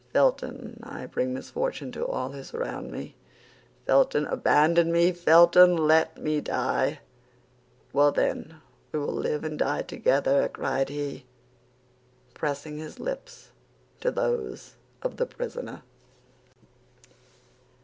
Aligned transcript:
"Felton, 0.13 0.79
I 0.81 1.05
bring 1.05 1.31
misfortune 1.31 1.91
to 1.91 2.03
all 2.03 2.31
who 2.31 2.41
surround 2.41 2.89
me! 2.91 3.13
Felton, 3.85 4.25
abandon 4.25 4.91
me! 4.91 5.11
Felton, 5.11 5.77
let 5.77 6.17
me 6.17 6.41
die!" 6.41 7.01
"Well, 7.93 8.11
then, 8.11 8.55
we 8.91 8.97
will 8.97 9.13
live 9.13 9.43
and 9.43 9.59
die 9.59 9.83
together!" 9.83 10.49
cried 10.51 10.89
he, 10.89 11.27
pressing 12.33 12.79
his 12.79 12.99
lips 12.99 13.49
to 13.99 14.09
those 14.09 14.73
of 15.03 15.17
the 15.17 15.27
prisoner. 15.27 15.83